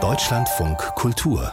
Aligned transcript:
Deutschlandfunk 0.00 0.78
Kultur 0.94 1.52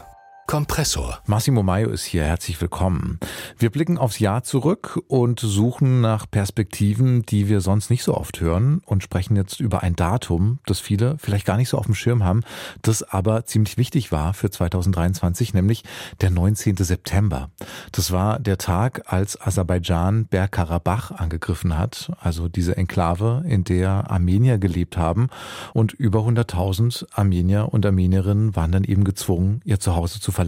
Kompressor. 0.55 1.19
Massimo 1.25 1.63
Maio 1.63 1.89
ist 1.89 2.05
hier. 2.05 2.23
Herzlich 2.23 2.61
willkommen. 2.61 3.19
Wir 3.57 3.69
blicken 3.69 3.97
aufs 3.97 4.19
Jahr 4.19 4.43
zurück 4.43 5.01
und 5.09 5.41
suchen 5.41 5.99
nach 5.99 6.31
Perspektiven, 6.31 7.23
die 7.23 7.49
wir 7.49 7.59
sonst 7.59 7.89
nicht 7.89 8.03
so 8.03 8.15
oft 8.15 8.39
hören 8.39 8.81
und 8.85 9.03
sprechen 9.03 9.35
jetzt 9.35 9.59
über 9.59 9.83
ein 9.83 9.97
Datum, 9.97 10.59
das 10.65 10.79
viele 10.79 11.17
vielleicht 11.17 11.45
gar 11.45 11.57
nicht 11.57 11.67
so 11.67 11.77
auf 11.77 11.87
dem 11.87 11.93
Schirm 11.93 12.23
haben, 12.23 12.39
das 12.83 13.03
aber 13.03 13.43
ziemlich 13.43 13.75
wichtig 13.75 14.13
war 14.13 14.33
für 14.33 14.49
2023, 14.49 15.53
nämlich 15.53 15.83
der 16.21 16.29
19. 16.29 16.77
September. 16.77 17.49
Das 17.91 18.13
war 18.13 18.39
der 18.39 18.57
Tag, 18.57 19.11
als 19.11 19.41
Aserbaidschan 19.41 20.27
Bergkarabach 20.27 21.11
angegriffen 21.11 21.77
hat, 21.77 22.13
also 22.21 22.47
diese 22.47 22.77
Enklave, 22.77 23.43
in 23.45 23.65
der 23.65 24.09
Armenier 24.09 24.57
gelebt 24.57 24.95
haben 24.95 25.27
und 25.73 25.91
über 25.91 26.19
100.000 26.19 27.07
Armenier 27.11 27.73
und 27.73 27.85
Armenierinnen 27.85 28.55
waren 28.55 28.71
dann 28.71 28.85
eben 28.85 29.03
gezwungen, 29.03 29.59
ihr 29.65 29.81
Zuhause 29.81 30.21
zu 30.21 30.31
verlassen 30.31 30.44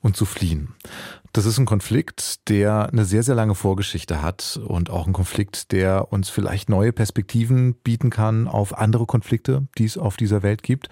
und 0.00 0.16
zu 0.16 0.24
fliehen. 0.24 0.74
Das 1.32 1.46
ist 1.46 1.58
ein 1.58 1.66
Konflikt, 1.66 2.48
der 2.48 2.88
eine 2.88 3.04
sehr, 3.04 3.22
sehr 3.22 3.36
lange 3.36 3.54
Vorgeschichte 3.54 4.20
hat 4.20 4.58
und 4.66 4.90
auch 4.90 5.06
ein 5.06 5.12
Konflikt, 5.12 5.70
der 5.70 6.12
uns 6.12 6.28
vielleicht 6.28 6.68
neue 6.68 6.92
Perspektiven 6.92 7.74
bieten 7.74 8.10
kann 8.10 8.48
auf 8.48 8.76
andere 8.76 9.06
Konflikte, 9.06 9.68
die 9.78 9.84
es 9.84 9.96
auf 9.96 10.16
dieser 10.16 10.42
Welt 10.42 10.64
gibt. 10.64 10.88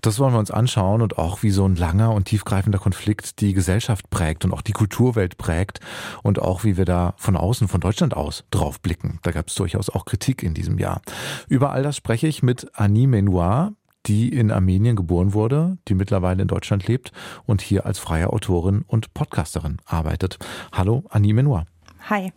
Das 0.00 0.20
wollen 0.20 0.34
wir 0.34 0.38
uns 0.38 0.52
anschauen 0.52 1.02
und 1.02 1.18
auch 1.18 1.42
wie 1.42 1.50
so 1.50 1.66
ein 1.66 1.74
langer 1.74 2.12
und 2.12 2.26
tiefgreifender 2.26 2.78
Konflikt 2.78 3.40
die 3.40 3.54
Gesellschaft 3.54 4.08
prägt 4.08 4.44
und 4.44 4.52
auch 4.52 4.62
die 4.62 4.72
Kulturwelt 4.72 5.36
prägt 5.36 5.80
und 6.22 6.38
auch 6.38 6.62
wie 6.62 6.76
wir 6.76 6.84
da 6.84 7.14
von 7.16 7.36
außen, 7.36 7.66
von 7.66 7.80
Deutschland 7.80 8.14
aus 8.14 8.44
drauf 8.52 8.80
blicken. 8.80 9.18
Da 9.22 9.32
gab 9.32 9.48
es 9.48 9.56
durchaus 9.56 9.90
auch 9.90 10.04
Kritik 10.04 10.44
in 10.44 10.54
diesem 10.54 10.78
Jahr. 10.78 11.02
Über 11.48 11.72
all 11.72 11.82
das 11.82 11.96
spreche 11.96 12.28
ich 12.28 12.44
mit 12.44 12.70
Annie 12.74 13.08
Menoir 13.08 13.72
die 14.06 14.28
in 14.28 14.50
Armenien 14.50 14.96
geboren 14.96 15.32
wurde, 15.32 15.78
die 15.88 15.94
mittlerweile 15.94 16.42
in 16.42 16.48
Deutschland 16.48 16.86
lebt 16.86 17.12
und 17.46 17.62
hier 17.62 17.86
als 17.86 17.98
freie 17.98 18.32
Autorin 18.32 18.84
und 18.86 19.14
Podcasterin 19.14 19.78
arbeitet. 19.84 20.38
Hallo, 20.72 21.04
Annie 21.10 21.34
Menoir. 21.34 21.66
Hi. 22.08 22.32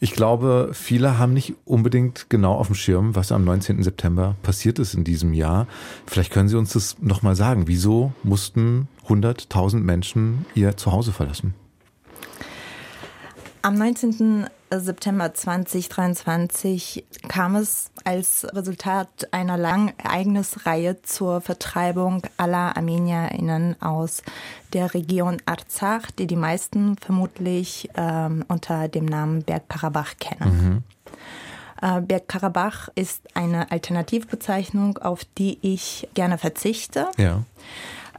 Ich 0.00 0.12
glaube, 0.12 0.70
viele 0.74 1.18
haben 1.18 1.32
nicht 1.32 1.54
unbedingt 1.64 2.30
genau 2.30 2.54
auf 2.54 2.68
dem 2.68 2.76
Schirm, 2.76 3.16
was 3.16 3.32
am 3.32 3.44
19. 3.44 3.82
September 3.82 4.36
passiert 4.42 4.78
ist 4.78 4.94
in 4.94 5.02
diesem 5.02 5.32
Jahr. 5.32 5.66
Vielleicht 6.06 6.32
können 6.32 6.48
Sie 6.48 6.56
uns 6.56 6.74
das 6.74 6.98
nochmal 7.00 7.34
sagen. 7.34 7.66
Wieso 7.66 8.12
mussten 8.22 8.88
100.000 9.08 9.78
Menschen 9.78 10.46
ihr 10.54 10.76
Zuhause 10.76 11.12
verlassen? 11.12 11.54
Am 13.68 13.74
19. 13.74 14.48
September 14.70 15.34
2023 15.34 17.04
kam 17.28 17.54
es 17.54 17.90
als 18.02 18.46
Resultat 18.54 19.28
einer 19.30 19.58
langen 19.58 19.92
Ereignisreihe 19.98 21.02
zur 21.02 21.42
Vertreibung 21.42 22.22
aller 22.38 22.78
ArmenierInnen 22.78 23.76
aus 23.82 24.22
der 24.72 24.94
Region 24.94 25.36
Arzach, 25.44 26.10
die 26.10 26.26
die 26.26 26.34
meisten 26.34 26.96
vermutlich 26.96 27.90
ähm, 27.94 28.42
unter 28.48 28.88
dem 28.88 29.04
Namen 29.04 29.42
Bergkarabach 29.42 30.14
kennen. 30.18 30.56
Mhm. 30.56 30.82
Äh, 31.82 32.00
Bergkarabach 32.00 32.88
ist 32.94 33.20
eine 33.36 33.70
Alternativbezeichnung, 33.70 34.96
auf 34.96 35.26
die 35.36 35.58
ich 35.60 36.08
gerne 36.14 36.38
verzichte. 36.38 37.08
Ja. 37.18 37.42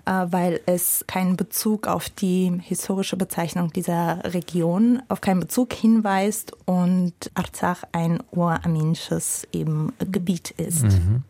Äh, 0.10 0.32
weil 0.32 0.60
es 0.66 1.06
keinen 1.06 1.38
Bezug 1.38 1.88
auf 1.88 2.10
die 2.10 2.52
historische 2.64 3.16
Bezeichnung 3.16 3.72
dieser 3.72 4.24
Region, 4.34 5.04
auf 5.08 5.22
keinen 5.22 5.40
Bezug 5.40 5.72
hinweist 5.72 6.54
und 6.66 7.14
Arzach 7.36 7.84
ein 7.92 8.24
urarmenisches 8.32 9.48
eben 9.52 9.94
Gebiet 10.00 10.50
ist. 10.52 10.86
Mhm. 10.86 11.24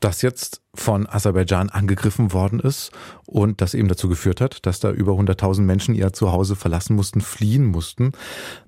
Das 0.00 0.20
jetzt 0.20 0.62
von 0.74 1.08
Aserbaidschan 1.08 1.70
angegriffen 1.70 2.32
worden 2.32 2.58
ist 2.58 2.90
und 3.24 3.60
das 3.60 3.72
eben 3.72 3.86
dazu 3.86 4.08
geführt 4.08 4.40
hat, 4.40 4.66
dass 4.66 4.80
da 4.80 4.90
über 4.90 5.12
100.000 5.12 5.60
Menschen 5.60 5.94
ihr 5.94 6.12
Zuhause 6.12 6.56
verlassen 6.56 6.96
mussten, 6.96 7.20
fliehen 7.20 7.66
mussten. 7.66 8.10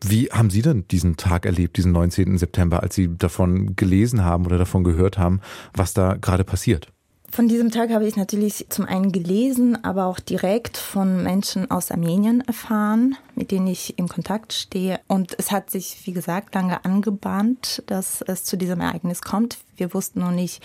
Wie 0.00 0.26
haben 0.26 0.50
Sie 0.50 0.62
denn 0.62 0.86
diesen 0.86 1.16
Tag 1.16 1.44
erlebt, 1.44 1.76
diesen 1.76 1.90
19. 1.90 2.38
September, 2.38 2.84
als 2.84 2.94
Sie 2.94 3.18
davon 3.18 3.74
gelesen 3.74 4.22
haben 4.22 4.46
oder 4.46 4.58
davon 4.58 4.84
gehört 4.84 5.18
haben, 5.18 5.40
was 5.74 5.92
da 5.92 6.14
gerade 6.14 6.44
passiert? 6.44 6.93
Von 7.34 7.48
diesem 7.48 7.72
Tag 7.72 7.90
habe 7.90 8.06
ich 8.06 8.14
natürlich 8.14 8.66
zum 8.68 8.84
einen 8.84 9.10
gelesen, 9.10 9.82
aber 9.84 10.06
auch 10.06 10.20
direkt 10.20 10.76
von 10.76 11.20
Menschen 11.20 11.68
aus 11.68 11.90
Armenien 11.90 12.42
erfahren, 12.42 13.16
mit 13.34 13.50
denen 13.50 13.66
ich 13.66 13.98
in 13.98 14.06
Kontakt 14.06 14.52
stehe. 14.52 15.00
Und 15.08 15.34
es 15.36 15.50
hat 15.50 15.68
sich, 15.68 15.98
wie 16.04 16.12
gesagt, 16.12 16.54
lange 16.54 16.84
angebahnt, 16.84 17.82
dass 17.86 18.22
es 18.22 18.44
zu 18.44 18.56
diesem 18.56 18.78
Ereignis 18.78 19.20
kommt. 19.20 19.58
Wir 19.76 19.92
wussten 19.94 20.20
noch 20.20 20.30
nicht, 20.30 20.62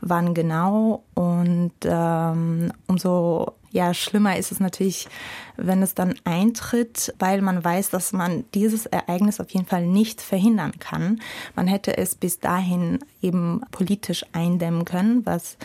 wann 0.00 0.32
genau. 0.32 1.02
Und 1.14 1.72
ähm, 1.82 2.72
umso 2.86 3.54
ja, 3.72 3.92
schlimmer 3.92 4.36
ist 4.36 4.52
es 4.52 4.60
natürlich, 4.60 5.08
wenn 5.56 5.82
es 5.82 5.94
dann 5.94 6.14
eintritt, 6.22 7.12
weil 7.18 7.42
man 7.42 7.64
weiß, 7.64 7.90
dass 7.90 8.12
man 8.12 8.44
dieses 8.54 8.86
Ereignis 8.86 9.40
auf 9.40 9.50
jeden 9.50 9.66
Fall 9.66 9.86
nicht 9.86 10.20
verhindern 10.20 10.72
kann. 10.78 11.20
Man 11.56 11.66
hätte 11.66 11.96
es 11.96 12.14
bis 12.14 12.38
dahin 12.38 13.00
eben 13.22 13.62
politisch 13.72 14.24
eindämmen 14.32 14.84
können, 14.84 15.26
was 15.26 15.56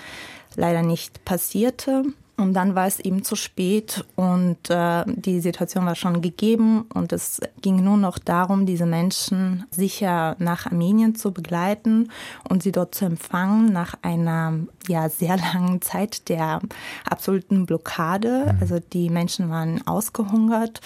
leider 0.58 0.82
nicht 0.82 1.24
passierte. 1.24 2.04
Und 2.40 2.54
dann 2.54 2.76
war 2.76 2.86
es 2.86 3.00
eben 3.00 3.24
zu 3.24 3.36
spät 3.36 4.06
und 4.16 4.70
äh, 4.70 5.04
die 5.08 5.40
Situation 5.40 5.88
war 5.88 5.96
schon 5.96 6.22
gegeben 6.22 6.86
und 6.94 7.12
es 7.12 7.40
ging 7.64 7.84
nur 7.84 7.98
noch 7.98 8.20
darum, 8.20 8.68
diese 8.68 8.86
Menschen 8.86 9.66
sicher 9.72 10.36
nach 10.38 10.68
Armenien 10.68 11.16
zu 11.16 11.32
begleiten 11.32 12.12
und 12.48 12.62
sie 12.62 12.72
dort 12.72 12.94
zu 12.94 13.06
empfangen 13.06 13.74
nach 13.74 13.96
einer 14.04 14.54
ja 14.88 15.10
sehr 15.10 15.38
langen 15.38 15.82
Zeit 15.82 16.30
der 16.30 16.60
absoluten 17.10 17.66
Blockade. 17.66 18.54
Mhm. 18.54 18.58
Also 18.62 18.80
die 18.80 19.10
Menschen 19.10 19.50
waren 19.50 19.86
ausgehungert, 19.88 20.82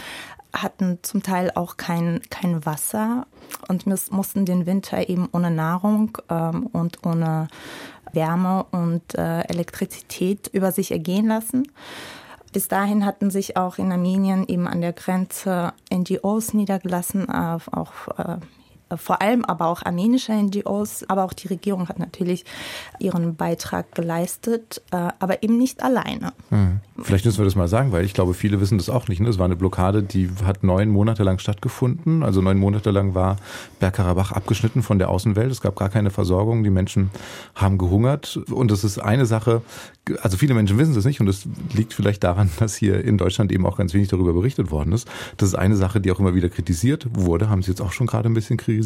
hatten 0.54 1.00
zum 1.02 1.24
Teil 1.24 1.52
auch 1.56 1.78
kein, 1.78 2.22
kein 2.30 2.66
Wasser 2.66 3.28
und 3.68 3.86
mussten 3.86 4.46
den 4.46 4.66
Winter 4.66 5.10
eben 5.10 5.30
ohne 5.32 5.52
Nahrung 5.52 6.18
ähm, 6.30 6.68
und 6.68 7.06
ohne 7.06 7.48
Wärme 8.14 8.66
und 8.72 9.16
äh, 9.16 9.42
Elektrizität 9.42 10.50
über 10.52 10.72
sich 10.72 10.92
ergehen 10.92 11.28
lassen. 11.28 11.68
Bis 12.54 12.68
dahin 12.68 13.06
hatten 13.06 13.30
sich 13.30 13.56
auch 13.56 13.78
in 13.78 13.92
Armenien 13.92 14.46
eben 14.48 14.68
an 14.68 14.82
der 14.82 14.92
Grenze 14.92 15.74
NGOs 15.94 16.54
niedergelassen, 16.54 17.30
äh, 17.30 17.58
auch 17.72 18.08
äh, 18.18 18.38
vor 18.98 19.22
allem 19.22 19.46
aber 19.46 19.68
auch 19.68 19.84
armenische 19.84 20.34
NGOs, 20.34 21.06
aber 21.08 21.24
auch 21.24 21.34
die 21.34 21.48
Regierung 21.48 21.90
hat 21.90 22.00
natürlich 22.00 22.46
ihren 23.00 23.36
Beitrag 23.36 23.94
geleistet, 23.94 24.82
äh, 24.92 25.10
aber 25.20 25.44
eben 25.44 25.58
nicht 25.58 25.84
alleine. 25.84 26.34
Hm. 26.50 26.80
Vielleicht 27.04 27.26
müssen 27.26 27.40
wir 27.40 27.46
das 27.46 27.56
mal 27.56 27.68
sagen, 27.68 27.92
weil 27.92 28.06
ich 28.06 28.14
glaube, 28.14 28.34
viele 28.34 28.62
wissen 28.62 28.78
das 28.78 28.90
auch 28.90 29.08
nicht. 29.08 29.20
Ne? 29.20 29.30
Es 29.30 29.40
war 29.40 29.46
eine 29.46 29.56
Blockade, 29.56 30.04
die 30.04 30.30
hat 30.46 30.64
neun 30.64 30.90
Monate 30.90 31.24
lang 31.24 31.40
stattgefunden. 31.40 32.24
Also 32.24 32.42
neun 32.42 32.58
Monate 32.58 32.92
lang 32.92 33.16
war 33.16 33.38
Bergkarabach 33.80 34.32
abgeschnitten 34.32 34.84
von 34.84 35.00
der 35.00 35.10
Außenwelt. 35.10 35.52
Es 35.52 35.62
gab 35.62 35.76
gar 35.76 35.90
keine 35.90 36.12
Versorgung. 36.12 36.64
Die 36.64 36.70
Menschen 36.70 37.10
haben 37.56 37.78
gehungert. 37.78 38.38
Und 38.50 38.72
es 38.72 38.84
ist 38.84 39.00
eine 39.00 39.26
Sache, 39.26 39.62
also 40.22 40.38
viele 40.38 40.54
Menschen 40.54 40.78
wissen 40.78 40.96
es 40.96 41.06
nicht 41.06 41.22
und 41.22 41.28
es 41.28 41.48
liegt 41.74 41.94
vielleicht 41.94 42.24
daran, 42.24 42.50
dass 42.60 42.76
hier 42.76 43.04
in 43.04 43.18
Deutschland 43.18 43.52
eben 43.52 43.66
auch 43.66 43.78
ganz 43.78 43.94
wenig 43.94 44.10
darüber 44.10 44.34
berichtet 44.34 44.72
worden 44.72 44.94
ist. 44.94 45.08
Das 45.38 45.50
ist 45.50 45.56
eine 45.56 45.76
Sache, 45.76 46.02
die 46.02 46.12
auch 46.12 46.20
immer 46.20 46.36
wieder 46.36 46.50
kritisiert 46.50 47.08
wurde, 47.14 47.50
haben 47.50 47.62
Sie 47.62 47.72
jetzt 47.72 47.82
auch 47.82 47.92
schon 47.92 48.08
gerade 48.08 48.30
ein 48.30 48.34
bisschen 48.34 48.58
kritisiert. 48.58 48.81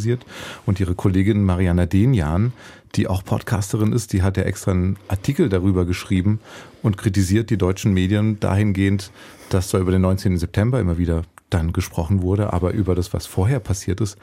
Und 0.65 0.79
Ihre 0.79 0.95
Kollegin 0.95 1.43
Mariana 1.43 1.85
Denjan, 1.85 2.53
die 2.95 3.07
auch 3.07 3.23
Podcasterin 3.23 3.93
ist, 3.93 4.13
die 4.13 4.21
hat 4.21 4.37
ja 4.37 4.43
extra 4.43 4.71
einen 4.71 4.97
Artikel 5.07 5.49
darüber 5.49 5.85
geschrieben 5.85 6.39
und 6.81 6.97
kritisiert 6.97 7.49
die 7.49 7.57
deutschen 7.57 7.93
Medien 7.93 8.39
dahingehend, 8.39 9.11
dass 9.49 9.69
zwar 9.69 9.81
über 9.81 9.91
den 9.91 10.01
19. 10.01 10.37
September 10.37 10.79
immer 10.79 10.97
wieder 10.97 11.23
dann 11.49 11.73
gesprochen 11.73 12.21
wurde, 12.21 12.53
aber 12.53 12.71
über 12.71 12.95
das, 12.95 13.13
was 13.13 13.25
vorher 13.25 13.59
passiert 13.59 14.01
ist, 14.01 14.17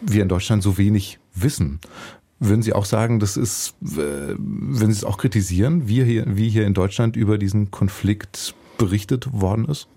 wir 0.00 0.22
in 0.22 0.28
Deutschland 0.28 0.62
so 0.62 0.78
wenig 0.78 1.18
wissen. 1.34 1.80
Würden 2.40 2.62
Sie 2.62 2.72
auch 2.72 2.84
sagen, 2.84 3.20
das 3.20 3.36
ist, 3.36 3.74
wenn 3.80 4.90
Sie 4.92 4.98
es 4.98 5.04
auch 5.04 5.18
kritisieren, 5.18 5.88
wie 5.88 6.04
hier, 6.04 6.24
wie 6.26 6.50
hier 6.50 6.66
in 6.66 6.74
Deutschland 6.74 7.16
über 7.16 7.38
diesen 7.38 7.70
Konflikt 7.70 8.54
berichtet 8.76 9.32
worden 9.32 9.66
ist? 9.66 9.88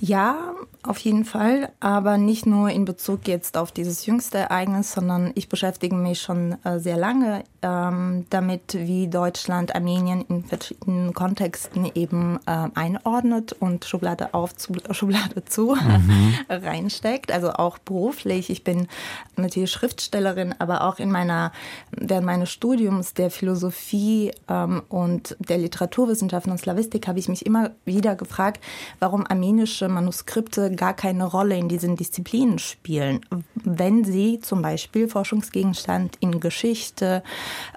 Ja, 0.00 0.52
auf 0.88 0.98
jeden 0.98 1.24
Fall, 1.24 1.70
aber 1.80 2.18
nicht 2.18 2.46
nur 2.46 2.70
in 2.70 2.84
Bezug 2.84 3.26
jetzt 3.28 3.56
auf 3.56 3.72
dieses 3.72 4.06
jüngste 4.06 4.38
Ereignis, 4.38 4.92
sondern 4.92 5.32
ich 5.34 5.48
beschäftige 5.48 5.94
mich 5.94 6.20
schon 6.20 6.56
äh, 6.64 6.78
sehr 6.78 6.96
lange 6.96 7.44
ähm, 7.62 8.26
damit, 8.30 8.74
wie 8.74 9.08
Deutschland 9.08 9.74
Armenien 9.74 10.24
in 10.28 10.44
verschiedenen 10.44 11.14
Kontexten 11.14 11.90
eben 11.94 12.38
äh, 12.46 12.68
einordnet 12.74 13.52
und 13.52 13.84
Schublade 13.84 14.34
auf, 14.34 14.56
zu, 14.56 14.74
Schublade 14.92 15.44
zu 15.44 15.74
mhm. 15.74 16.34
reinsteckt. 16.48 17.32
Also 17.32 17.52
auch 17.52 17.78
beruflich. 17.78 18.50
Ich 18.50 18.62
bin 18.62 18.88
natürlich 19.36 19.70
Schriftstellerin, 19.70 20.54
aber 20.58 20.84
auch 20.84 20.98
in 20.98 21.10
meiner 21.10 21.52
während 21.90 22.26
meines 22.26 22.50
Studiums 22.50 23.14
der 23.14 23.30
Philosophie 23.30 24.32
ähm, 24.48 24.82
und 24.88 25.36
der 25.40 25.58
Literaturwissenschaften 25.58 26.52
und 26.52 26.58
Slavistik 26.58 27.08
habe 27.08 27.18
ich 27.18 27.28
mich 27.28 27.44
immer 27.44 27.70
wieder 27.84 28.14
gefragt, 28.14 28.62
warum 29.00 29.26
armenische 29.26 29.88
Manuskripte 29.88 30.70
gar 30.76 30.94
keine 30.94 31.24
Rolle 31.24 31.56
in 31.56 31.68
diesen 31.68 31.96
Disziplinen 31.96 32.58
spielen, 32.58 33.20
wenn 33.54 34.04
sie 34.04 34.40
zum 34.40 34.62
Beispiel 34.62 35.08
Forschungsgegenstand 35.08 36.16
in 36.20 36.40
Geschichte, 36.40 37.22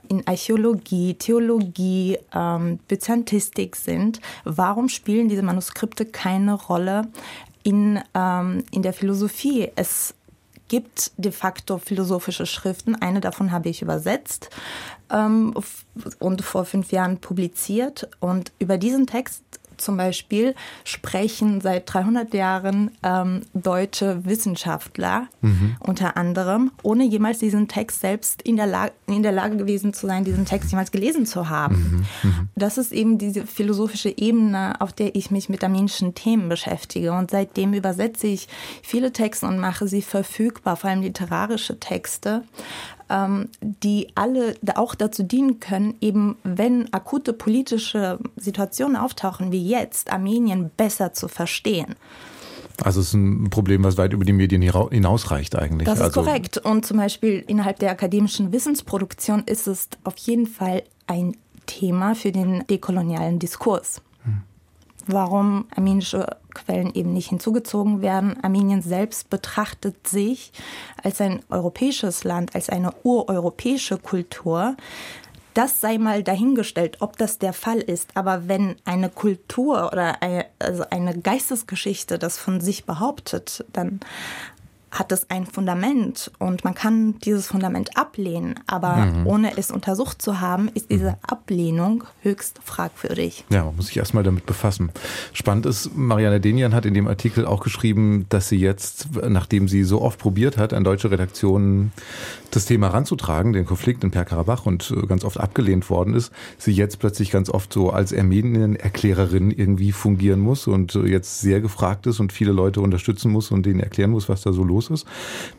in 0.07 0.28
Archäologie, 0.28 1.13
Theologie, 1.16 2.18
ähm, 2.34 2.80
Byzantistik 2.88 3.75
sind, 3.75 4.19
warum 4.44 4.90
spielen 4.90 5.30
diese 5.30 5.44
Manuskripte 5.44 6.06
keine 6.06 6.54
Rolle 6.54 7.07
in, 7.63 8.00
ähm, 8.13 8.63
in 8.72 8.81
der 8.81 8.94
Philosophie? 8.94 9.72
Es 9.75 10.13
gibt 10.69 11.12
de 11.18 11.31
facto 11.31 11.78
philosophische 11.78 12.45
Schriften. 12.45 12.95
Eine 12.95 13.19
davon 13.19 13.52
habe 13.52 13.68
ich 13.68 13.81
übersetzt 13.81 14.50
ähm, 15.12 15.54
und 16.19 16.42
vor 16.42 16.63
fünf 16.63 16.92
Jahren 16.92 17.18
publiziert. 17.18 18.07
Und 18.19 18.54
über 18.60 18.78
diesen 18.78 19.07
Text 19.07 19.44
zum 19.81 19.98
Beispiel 19.98 20.56
sprechen 20.84 21.62
seit 21.62 21.92
300 21.92 22.34
Jahren 22.34 22.92
ähm, 23.04 23.42
deutsche 23.54 24.26
Wissenschaftler 24.26 25.28
mhm. 25.42 25.76
unter 25.80 26.18
anderem, 26.18 26.72
ohne 26.84 27.06
jemals 27.06 27.40
diesen 27.40 27.68
Text 27.68 28.02
selbst 28.02 28.42
in 28.42 28.56
der, 28.56 28.68
Lage, 28.68 28.92
in 29.08 29.24
der 29.24 29.31
Lage 29.31 29.58
gewesen 29.58 29.94
zu 29.94 30.08
sein, 30.08 30.24
diesen 30.24 30.46
Text 30.46 30.72
jemals 30.72 30.92
gelesen 30.92 31.26
zu 31.26 31.50
haben. 31.50 32.06
Mhm. 32.24 32.30
Mhm. 32.30 32.50
Das 32.56 32.78
ist 32.78 32.92
eben 32.92 33.18
diese 33.18 33.46
philosophische 33.46 34.16
Ebene, 34.18 34.80
auf 34.80 34.94
der 34.94 35.16
ich 35.16 35.31
mich 35.31 35.50
mit 35.50 35.64
armenischen 35.64 36.16
Themen 36.16 36.50
beschäftige. 36.50 37.14
Und 37.14 37.31
seitdem 37.31 37.74
übersetze 37.74 38.28
ich 38.28 38.48
viele 38.84 39.12
Texte 39.12 39.48
und 39.48 39.60
mache 39.60 39.88
sie 39.88 40.02
verfügbar, 40.02 40.76
vor 40.76 40.90
allem 40.90 41.02
literarische 41.02 41.80
Texte 41.80 42.44
die 43.61 44.07
alle 44.15 44.56
auch 44.75 44.95
dazu 44.95 45.23
dienen 45.23 45.59
können, 45.59 45.95
eben 46.01 46.38
wenn 46.44 46.94
akute 46.94 47.33
politische 47.33 48.19
Situationen 48.35 48.95
auftauchen 48.95 49.51
wie 49.51 49.67
jetzt, 49.67 50.11
Armenien 50.11 50.69
besser 50.77 51.13
zu 51.13 51.27
verstehen. 51.27 51.95
Also 52.83 53.01
es 53.01 53.07
ist 53.07 53.13
ein 53.13 53.50
Problem, 53.50 53.83
was 53.83 53.97
weit 53.97 54.13
über 54.13 54.23
die 54.23 54.33
Medien 54.33 54.61
hinausreicht 54.61 55.56
eigentlich. 55.56 55.85
Das 55.85 56.00
ist 56.00 56.06
also 56.06 56.21
korrekt. 56.21 56.57
Und 56.57 56.85
zum 56.85 56.97
Beispiel 56.97 57.44
innerhalb 57.47 57.79
der 57.79 57.91
akademischen 57.91 58.51
Wissensproduktion 58.51 59.44
ist 59.45 59.67
es 59.67 59.89
auf 60.03 60.15
jeden 60.17 60.47
Fall 60.47 60.83
ein 61.07 61.35
Thema 61.65 62.15
für 62.15 62.31
den 62.31 62.65
dekolonialen 62.67 63.39
Diskurs 63.39 64.01
warum 65.11 65.65
armenische 65.75 66.25
Quellen 66.53 66.94
eben 66.94 67.13
nicht 67.13 67.29
hinzugezogen 67.29 68.01
werden. 68.01 68.41
Armenien 68.44 68.81
selbst 68.81 69.29
betrachtet 69.29 70.07
sich 70.07 70.51
als 71.03 71.21
ein 71.21 71.41
europäisches 71.50 72.23
Land, 72.23 72.56
als 72.56 72.69
eine 72.69 72.94
ureuropäische 73.03 73.97
Kultur. 73.97 74.75
Das 75.53 75.81
sei 75.81 75.97
mal 75.97 76.23
dahingestellt, 76.23 76.97
ob 77.01 77.17
das 77.17 77.39
der 77.39 77.53
Fall 77.53 77.79
ist. 77.79 78.15
Aber 78.15 78.47
wenn 78.47 78.75
eine 78.85 79.09
Kultur 79.09 79.89
oder 79.91 80.21
eine, 80.21 80.45
also 80.59 80.85
eine 80.89 81.17
Geistesgeschichte 81.19 82.19
das 82.19 82.38
von 82.38 82.61
sich 82.61 82.85
behauptet, 82.85 83.65
dann 83.73 84.00
hat 84.91 85.12
es 85.12 85.30
ein 85.30 85.45
Fundament 85.45 86.31
und 86.39 86.63
man 86.63 86.74
kann 86.74 87.19
dieses 87.19 87.47
Fundament 87.47 87.95
ablehnen, 87.97 88.56
aber 88.65 88.95
mhm. 88.97 89.27
ohne 89.27 89.57
es 89.57 89.71
untersucht 89.71 90.21
zu 90.21 90.41
haben, 90.41 90.69
ist 90.74 90.89
diese 90.89 91.18
Ablehnung 91.21 92.06
höchst 92.21 92.59
fragwürdig. 92.63 93.45
Ja, 93.50 93.65
man 93.65 93.75
muss 93.75 93.88
sich 93.88 93.97
erstmal 93.97 94.24
damit 94.24 94.45
befassen. 94.45 94.91
Spannend 95.33 95.65
ist, 95.68 95.95
Marianne 95.95 96.41
Denian 96.41 96.74
hat 96.74 96.86
in 96.86 96.94
dem 96.94 97.07
Artikel 97.07 97.45
auch 97.45 97.63
geschrieben, 97.63 98.25
dass 98.30 98.50
sie 98.50 98.57
jetzt, 98.57 99.09
nachdem 99.27 99.68
sie 99.68 99.83
so 99.83 100.01
oft 100.01 100.19
probiert 100.19 100.57
hat, 100.57 100.74
an 100.74 100.83
deutsche 100.83 101.12
Redaktionen 101.12 101.92
das 102.51 102.65
Thema 102.65 102.88
ranzutragen, 102.88 103.53
den 103.53 103.65
Konflikt 103.65 104.03
in 104.03 104.09
Per-Karabach 104.09 104.65
und 104.65 104.92
äh, 104.92 105.06
ganz 105.06 105.24
oft 105.24 105.39
abgelehnt 105.39 105.89
worden 105.92 106.15
ist, 106.15 106.31
sie 106.57 106.71
jetzt 106.71 106.97
plötzlich 106.97 107.30
ganz 107.30 107.50
oft 107.50 107.71
so 107.71 107.92
als 107.92 108.12
Armenien-Erklärerin 108.12 109.51
irgendwie 109.51 109.92
fungieren 109.92 110.39
muss 110.39 110.65
und 110.65 110.95
äh, 110.95 111.06
jetzt 111.06 111.42
sehr 111.42 111.62
gefragt 111.62 112.07
ist 112.07 112.19
und 112.19 112.33
viele 112.33 112.51
Leute 112.51 112.81
unterstützen 112.81 113.31
muss 113.31 113.51
und 113.51 113.68
denen 113.68 113.80
erklären 113.80 114.09
muss, 114.09 114.30
was 114.30 114.42
da 114.42 114.51
so 114.51 114.63
los 114.63 114.79
ist. 114.79 114.79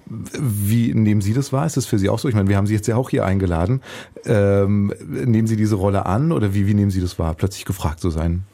Wie 0.06 0.94
nehmen 0.94 1.20
Sie 1.20 1.34
das 1.34 1.52
wahr? 1.52 1.66
Ist 1.66 1.76
das 1.76 1.86
für 1.86 1.98
Sie 1.98 2.08
auch 2.08 2.18
so? 2.18 2.28
Ich 2.28 2.34
meine, 2.34 2.48
wir 2.48 2.56
haben 2.56 2.66
Sie 2.66 2.74
jetzt 2.74 2.88
ja 2.88 2.96
auch 2.96 3.10
hier 3.10 3.24
eingeladen. 3.24 3.82
Ähm, 4.24 4.92
nehmen 5.08 5.46
Sie 5.46 5.56
diese 5.56 5.76
Rolle 5.76 6.06
an 6.06 6.32
oder 6.32 6.54
wie, 6.54 6.66
wie 6.66 6.74
nehmen 6.74 6.90
Sie 6.90 7.00
das 7.00 7.18
wahr, 7.18 7.34
plötzlich 7.34 7.64
gefragt 7.64 8.00
zu 8.00 8.10
sein? 8.10 8.44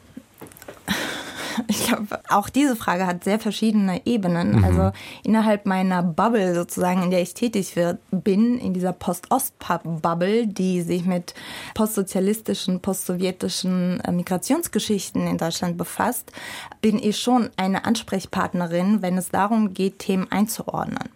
Ich 1.87 1.93
glaube, 1.93 2.21
auch 2.29 2.49
diese 2.49 2.75
Frage 2.75 3.07
hat 3.07 3.23
sehr 3.23 3.39
verschiedene 3.39 4.05
Ebenen. 4.07 4.57
Mhm. 4.57 4.65
Also 4.65 4.93
innerhalb 5.23 5.67
meiner 5.67 6.03
Bubble 6.03 6.55
sozusagen, 6.55 7.05
in 7.05 7.11
der 7.11 7.23
ich 7.23 7.35
tätig 7.35 7.77
wird, 7.77 7.99
bin, 8.11 8.59
in 8.59 8.75
dieser 8.75 8.93
Post-Ost-Bubble, 8.93 10.49
die 10.49 10.83
sich 10.83 11.05
mit 11.05 11.35
postsozialistischen, 11.75 12.81
postsowjetischen 12.81 14.01
äh, 14.01 14.11
Migrationsgeschichten 14.11 15.29
in 15.29 15.39
Deutschland 15.39 15.79
befasst, 15.79 16.33
bin 16.81 16.99
ich 16.99 17.19
schon 17.19 17.51
eine 17.57 17.85
Ansprechpartnerin, 17.85 19.03
wenn 19.03 19.17
es 19.17 19.29
darum 19.29 19.73
geht, 19.73 20.01
Themen 20.01 20.27
einzuordnen. 20.31 21.09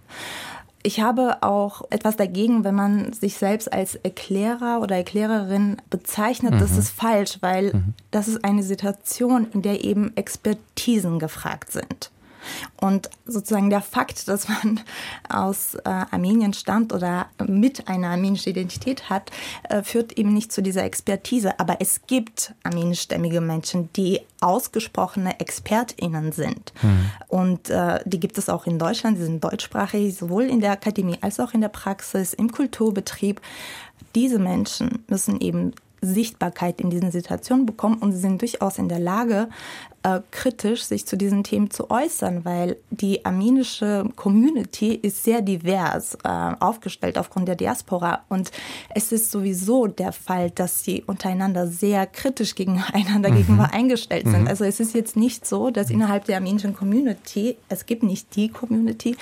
Ich 0.83 1.01
habe 1.01 1.43
auch 1.43 1.83
etwas 1.91 2.17
dagegen, 2.17 2.65
wenn 2.65 2.75
man 2.75 3.13
sich 3.13 3.35
selbst 3.35 3.71
als 3.73 3.97
Erklärer 3.97 4.81
oder 4.81 4.97
Erklärerin 4.97 5.77
bezeichnet. 5.91 6.55
Mhm. 6.55 6.59
Das 6.59 6.77
ist 6.77 6.91
falsch, 6.91 7.39
weil 7.41 7.75
mhm. 7.75 7.95
das 8.11 8.29
ist 8.29 8.45
eine 8.45 8.63
Situation, 8.63 9.49
in 9.53 9.61
der 9.61 9.85
eben 9.85 10.17
Expertisen 10.17 11.19
gefragt 11.19 11.73
sind. 11.73 12.11
Und 12.81 13.11
sozusagen 13.27 13.71
der 13.71 13.83
Fakt, 13.83 14.29
dass 14.29 14.49
man 14.49 14.81
aus 15.29 15.75
äh, 15.75 15.81
Armenien 15.85 16.53
stammt 16.53 16.93
oder 16.93 17.27
mit 17.47 17.89
einer 17.89 18.09
armenischen 18.09 18.51
Identität 18.51 19.11
hat, 19.11 19.31
äh, 19.69 19.83
führt 19.83 20.13
eben 20.19 20.33
nicht 20.33 20.53
zu 20.53 20.63
dieser 20.63 20.85
Expertise. 20.85 21.59
Aber 21.59 21.77
es 21.81 22.03
gibt 22.07 22.55
armenischstämmige 22.63 23.41
Menschen, 23.41 23.91
die 23.95 24.21
ausgesprochene 24.41 25.39
ExpertInnen 25.41 26.33
sind. 26.33 26.73
Mhm. 26.83 27.11
Und 27.29 27.71
äh, 27.71 28.01
die 28.05 28.21
gibt 28.21 28.39
es 28.39 28.49
auch 28.49 28.67
in 28.67 28.79
Deutschland. 28.79 29.19
Sie 29.19 29.25
sind 29.25 29.45
deutschsprachig, 29.45 30.17
sowohl 30.17 30.45
in 30.45 30.61
der 30.61 30.73
Akademie 30.73 31.19
als 31.21 31.41
auch 31.41 31.55
in 31.55 31.61
der 31.61 31.69
Praxis, 31.69 32.33
im 32.33 32.51
Kulturbetrieb. 32.51 33.41
Diese 34.15 34.39
Menschen 34.39 35.05
müssen 35.09 35.41
eben 35.41 35.73
Sichtbarkeit 36.03 36.81
in 36.81 36.91
diesen 36.91 37.11
Situationen 37.11 37.67
bekommen 37.67 37.99
und 37.99 38.13
sie 38.13 38.19
sind 38.19 38.41
durchaus 38.41 38.79
in 38.79 38.89
der 38.89 38.99
Lage, 38.99 39.49
äh, 40.03 40.21
kritisch 40.31 40.85
sich 40.85 41.07
zu 41.07 41.17
diesen 41.17 41.45
Themen 41.45 41.71
zu 41.71 41.91
äußern, 41.91 42.45
weil 42.45 42.77
die 42.91 43.25
armenische 43.25 44.05
Community 44.17 44.95
ist 44.95 45.25
sehr 45.25 45.43
divers 45.43 46.17
äh, 46.25 46.29
aufgestellt 46.29 47.19
aufgrund 47.19 47.49
der 47.49 47.57
Diaspora 47.57 48.23
und 48.29 48.51
es 48.95 49.13
ist 49.13 49.31
sowieso 49.31 49.87
der 49.87 50.13
Fall, 50.13 50.51
dass 50.51 50.85
sie 50.85 51.03
untereinander 51.07 51.67
sehr 51.67 52.07
kritisch 52.07 52.55
gegeneinander 52.55 53.31
mhm. 53.31 53.37
gegenüber 53.37 53.73
eingestellt 53.73 54.27
sind. 54.27 54.43
Mhm. 54.43 54.49
Also 54.49 54.65
es 54.65 54.81
ist 54.81 54.95
jetzt 54.95 55.17
nicht 55.17 55.47
so, 55.47 55.71
dass 55.71 55.91
innerhalb 55.91 56.25
der 56.25 56.37
armenischen 56.37 56.75
Community, 56.75 57.57
es 57.69 57.87
gibt 57.87 58.03
nicht 58.03 58.35
die 58.37 58.49
Community, 58.49 59.17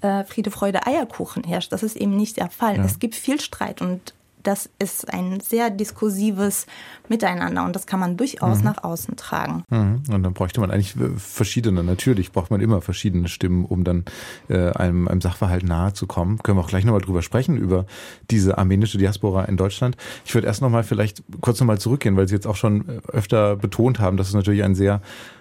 äh, 0.00 0.24
Friede, 0.24 0.50
Freude, 0.50 0.86
Eierkuchen 0.86 1.44
herrscht. 1.44 1.72
Das 1.72 1.82
ist 1.82 1.96
eben 1.96 2.16
nicht 2.16 2.36
der 2.36 2.50
Fall. 2.50 2.76
Ja. 2.76 2.84
Es 2.84 2.98
gibt 2.98 3.14
viel 3.14 3.40
Streit 3.40 3.82
und 3.82 4.14
das 4.42 4.70
ist 4.78 5.12
ein 5.12 5.40
sehr 5.40 5.70
diskursives 5.70 6.66
Miteinander 7.08 7.64
und 7.64 7.74
das 7.74 7.86
kann 7.86 8.00
man 8.00 8.16
durchaus 8.16 8.58
mhm. 8.58 8.64
nach 8.64 8.84
außen 8.84 9.16
tragen. 9.16 9.64
Mhm. 9.70 10.02
Und 10.12 10.22
dann 10.22 10.32
bräuchte 10.32 10.60
man 10.60 10.70
eigentlich 10.70 10.94
verschiedene, 11.16 11.82
natürlich 11.82 12.32
braucht 12.32 12.50
man 12.50 12.60
immer 12.60 12.80
verschiedene 12.80 13.28
Stimmen, 13.28 13.64
um 13.64 13.84
dann 13.84 14.04
äh, 14.48 14.70
einem, 14.70 15.08
einem 15.08 15.20
Sachverhalt 15.20 15.64
nahe 15.64 15.92
zu 15.92 16.06
kommen. 16.06 16.38
Können 16.38 16.58
wir 16.58 16.62
auch 16.62 16.68
gleich 16.68 16.84
nochmal 16.84 17.00
drüber 17.00 17.22
sprechen, 17.22 17.56
über 17.56 17.86
diese 18.30 18.58
armenische 18.58 18.98
Diaspora 18.98 19.44
in 19.44 19.56
Deutschland. 19.56 19.96
Ich 20.24 20.34
würde 20.34 20.46
erst 20.46 20.62
nochmal 20.62 20.84
vielleicht 20.84 21.22
kurz 21.40 21.60
nochmal 21.60 21.78
zurückgehen, 21.78 22.16
weil 22.16 22.28
Sie 22.28 22.34
jetzt 22.34 22.46
auch 22.46 22.56
schon 22.56 23.00
öfter 23.08 23.56
betont 23.56 23.98
haben, 23.98 24.16
dass 24.16 24.28
es 24.28 24.34
natürlich 24.34 24.62
ein 24.62 24.74
sehr 24.74 24.94
äh, 24.94 25.00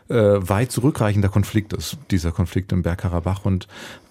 weit 0.09 0.71
zurückreichender 0.71 1.29
Konflikt 1.29 1.73
ist, 1.73 1.97
dieser 2.09 2.31
Konflikt 2.31 2.71
im 2.71 2.81
Bergkarabach 2.81 3.45
und 3.45 3.67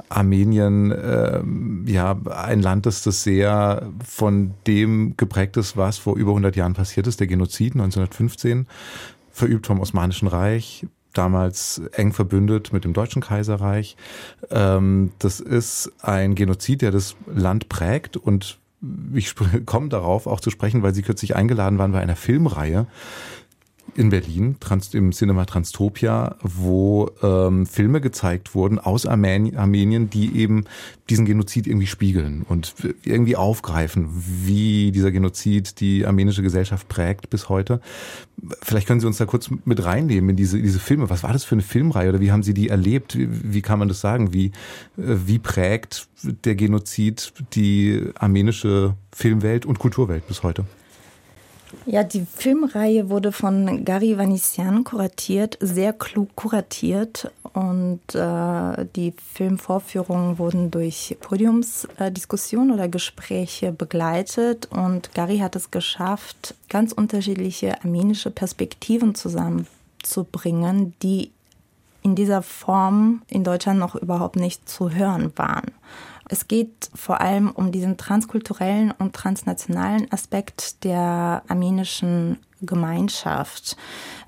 Armenien 0.09 0.91
äh, 0.91 1.43
ja 1.87 2.19
ein 2.31 2.63
Land 2.63 2.87
ist, 2.87 3.07
das 3.07 3.23
sehr 3.23 3.91
von 4.05 4.55
dem 4.67 5.17
geprägt 5.17 5.57
ist, 5.57 5.77
was 5.77 5.99
vor 5.99 6.17
über 6.17 6.31
100 6.31 6.57
Jahren 6.57 6.75
passiert 6.75 7.07
ist, 7.07 7.21
der 7.21 7.27
Genozid 7.27 7.75
1915, 7.75 8.67
verübt 9.31 9.67
vom 9.67 9.81
Osmanischen 9.81 10.29
Reich, 10.29 10.87
damals 11.13 11.83
eng 11.93 12.13
verbündet 12.13 12.73
mit 12.73 12.85
dem 12.85 12.93
Deutschen 12.93 13.23
Kaiserreich. 13.23 13.97
Ähm, 14.51 15.13
das 15.19 15.41
ist 15.41 15.93
ein 16.01 16.35
Genozid, 16.35 16.83
der 16.83 16.91
das 16.91 17.17
Land 17.27 17.69
prägt 17.69 18.17
und 18.17 18.59
ich 19.13 19.35
komme 19.67 19.89
darauf 19.89 20.27
auch 20.27 20.41
zu 20.41 20.51
sprechen, 20.51 20.83
weil 20.83 20.95
Sie 20.95 21.03
kürzlich 21.03 21.37
eingeladen 21.37 21.79
waren 21.79 21.93
bei 21.93 22.01
einer 22.01 22.17
Filmreihe, 22.17 22.87
in 23.99 24.11
Berlin, 24.11 24.55
trans, 24.61 24.95
im 24.95 25.11
Cinema 25.11 25.45
Transtopia, 25.45 26.37
wo 26.41 27.11
ähm, 27.21 27.67
Filme 27.67 28.01
gezeigt 28.01 28.55
wurden 28.55 28.79
aus 28.79 29.07
Armenien, 29.07 30.09
die 30.09 30.37
eben 30.37 30.67
diesen 31.11 31.27
Genozid 31.27 31.67
irgendwie 31.67 31.89
spiegeln 31.89 32.45
und 32.49 32.75
irgendwie 33.03 33.35
aufgreifen, 33.35 34.09
wie 34.15 34.93
dieser 34.93 35.11
Genozid 35.11 35.81
die 35.81 36.07
armenische 36.07 36.43
Gesellschaft 36.43 36.89
prägt 36.89 37.29
bis 37.29 37.49
heute. 37.49 37.81
Vielleicht 38.63 38.87
können 38.87 39.01
Sie 39.01 39.07
uns 39.09 39.17
da 39.17 39.27
kurz 39.27 39.51
mit 39.65 39.85
reinnehmen 39.85 40.31
in 40.31 40.37
diese, 40.37 40.63
diese 40.63 40.79
Filme. 40.79 41.11
Was 41.11 41.25
war 41.25 41.33
das 41.33 41.43
für 41.43 41.57
eine 41.57 41.63
Filmreihe 41.63 42.11
oder 42.11 42.21
wie 42.21 42.31
haben 42.31 42.45
Sie 42.45 42.55
die 42.55 42.69
erlebt? 42.69 43.19
Wie, 43.19 43.29
wie 43.29 43.63
kann 43.63 43.81
man 43.81 43.89
das 43.89 44.01
sagen? 44.01 44.33
Wie, 44.33 44.53
äh, 44.97 45.17
wie 45.27 45.41
prägt 45.41 46.07
der 46.23 46.55
Genozid 46.55 47.33
die 47.55 48.11
armenische 48.15 48.95
Filmwelt 49.13 49.67
und 49.67 49.81
Kulturwelt 49.81 50.29
bis 50.29 50.45
heute? 50.45 50.67
Ja, 51.87 52.03
die 52.03 52.27
Filmreihe 52.27 53.11
wurde 53.11 53.33
von 53.33 53.85
Gary 53.85 54.17
Vanessian 54.17 54.85
kuratiert, 54.85 55.59
sehr 55.61 55.93
klug 55.93 56.35
kuratiert 56.35 57.31
und 57.53 58.01
äh, 58.15 58.87
die 58.97 59.15
Filmvorführungen 59.35 60.39
wurden 60.39 60.71
durch 60.71 61.17
Podiumsdiskussionen 61.21 62.71
äh, 62.71 62.75
oder 62.75 62.89
Gespräche 62.89 63.73
begleitet 63.73 64.67
und 64.71 65.15
Gary 65.15 65.39
hat 65.39 65.57
es 65.57 65.71
geschafft, 65.71 66.55
ganz 66.69 66.93
unterschiedliche 66.93 67.83
armenische 67.83 68.31
Perspektiven 68.31 69.15
zusammenzubringen, 69.15 70.95
die 71.03 71.33
in 72.03 72.15
dieser 72.15 72.43
Form 72.43 73.23
in 73.29 73.45
Deutschland 73.45 73.79
noch 73.79 73.95
überhaupt 73.95 74.37
nicht 74.37 74.69
zu 74.69 74.91
hören 74.91 75.33
waren. 75.37 75.73
Es 76.29 76.47
geht 76.47 76.91
vor 76.95 77.21
allem 77.21 77.51
um 77.51 77.73
diesen 77.73 77.97
transkulturellen 77.97 78.93
und 78.93 79.15
transnationalen 79.15 80.13
Aspekt 80.13 80.85
der 80.85 81.43
armenischen 81.49 82.39
Gemeinschaft. 82.61 83.77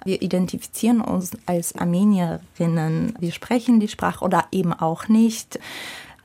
Wir 0.04 0.22
identifizieren 0.22 1.00
uns 1.00 1.32
als 1.46 1.74
Armenierinnen. 1.74 3.14
Wir 3.18 3.32
sprechen 3.32 3.80
die 3.80 3.88
Sprache 3.88 4.24
oder 4.24 4.46
eben 4.50 4.72
auch 4.72 5.08
nicht. 5.08 5.58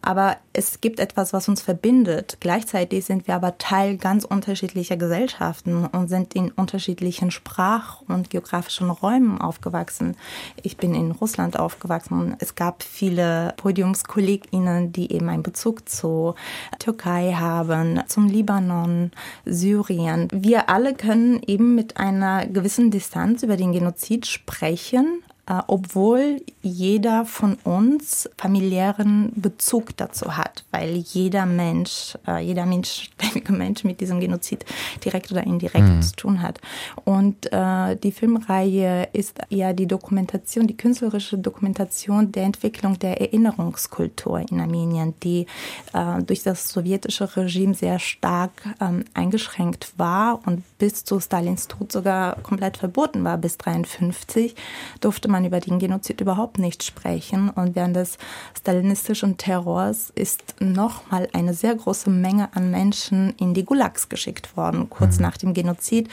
Aber 0.05 0.37
es 0.53 0.81
gibt 0.81 0.99
etwas, 0.99 1.33
was 1.33 1.49
uns 1.49 1.61
verbindet. 1.61 2.37
Gleichzeitig 2.39 3.05
sind 3.05 3.27
wir 3.27 3.35
aber 3.35 3.57
Teil 3.57 3.97
ganz 3.97 4.23
unterschiedlicher 4.23 4.97
Gesellschaften 4.97 5.87
und 5.87 6.09
sind 6.09 6.35
in 6.35 6.51
unterschiedlichen 6.51 7.31
Sprach- 7.31 8.01
und 8.07 8.29
geografischen 8.29 8.91
Räumen 8.91 9.41
aufgewachsen. 9.41 10.15
Ich 10.61 10.77
bin 10.77 10.93
in 10.93 11.11
Russland 11.11 11.57
aufgewachsen. 11.59 12.35
Es 12.39 12.53
gab 12.53 12.83
viele 12.83 13.55
PodiumskollegInnen, 13.57 14.91
die 14.93 15.11
eben 15.11 15.27
einen 15.27 15.43
Bezug 15.43 15.89
zur 15.89 16.35
Türkei 16.77 17.33
haben, 17.33 18.03
zum 18.07 18.27
Libanon, 18.27 19.11
Syrien. 19.45 20.27
Wir 20.31 20.69
alle 20.69 20.93
können 20.93 21.41
eben 21.47 21.73
mit 21.73 21.97
einer 21.97 22.45
gewissen 22.45 22.91
Distanz 22.91 23.41
über 23.41 23.57
den 23.57 23.71
Genozid 23.71 24.27
sprechen, 24.27 25.23
obwohl 25.67 26.41
jeder 26.61 27.25
von 27.25 27.55
uns 27.63 28.27
familiären 28.37 29.31
Bezug 29.35 29.95
dazu 29.95 30.35
hat, 30.37 30.65
weil 30.71 30.95
jeder 30.95 31.45
Mensch, 31.45 32.17
äh, 32.27 32.43
jeder 32.43 32.65
menschstämmige 32.65 33.53
Mensch 33.53 33.83
mit 33.83 34.01
diesem 34.01 34.19
Genozid 34.19 34.65
direkt 35.03 35.31
oder 35.31 35.43
indirekt 35.43 35.87
mhm. 35.87 36.01
zu 36.01 36.15
tun 36.15 36.41
hat. 36.41 36.59
Und 37.03 37.51
äh, 37.51 37.95
die 37.95 38.11
Filmreihe 38.11 39.07
ist 39.13 39.39
ja 39.49 39.73
die 39.73 39.85
Dokumentation, 39.85 40.65
die 40.65 40.77
künstlerische 40.77 41.37
Dokumentation 41.37 42.31
der 42.31 42.43
Entwicklung 42.43 42.97
der 42.97 43.21
Erinnerungskultur 43.21 44.39
in 44.49 44.59
Armenien, 44.59 45.13
die 45.21 45.45
äh, 45.93 46.23
durch 46.23 46.41
das 46.41 46.69
sowjetische 46.69 47.35
Regime 47.37 47.75
sehr 47.75 47.99
stark 47.99 48.51
ähm, 48.81 49.05
eingeschränkt 49.13 49.93
war 49.97 50.39
und 50.47 50.63
bis 50.79 51.03
zu 51.03 51.19
Stalins 51.19 51.67
Tod 51.67 51.91
sogar 51.91 52.37
komplett 52.41 52.77
verboten 52.77 53.23
war. 53.23 53.37
Bis 53.37 53.59
1953 53.59 54.55
durfte 55.01 55.27
man 55.27 55.34
man 55.35 55.45
über 55.45 55.59
den 55.59 55.79
Genozid 55.79 56.21
überhaupt 56.21 56.59
nicht 56.59 56.83
sprechen. 56.83 57.49
Und 57.49 57.75
während 57.75 57.95
des 57.95 58.17
stalinistischen 58.57 59.37
Terrors 59.37 60.11
ist 60.15 60.55
nochmal 60.59 61.27
eine 61.33 61.53
sehr 61.53 61.75
große 61.75 62.09
Menge 62.09 62.55
an 62.55 62.71
Menschen 62.71 63.33
in 63.37 63.53
die 63.53 63.65
Gulags 63.65 64.07
geschickt 64.07 64.55
worden, 64.55 64.89
kurz 64.89 65.17
mhm. 65.17 65.23
nach 65.23 65.37
dem 65.37 65.53
Genozid, 65.53 66.09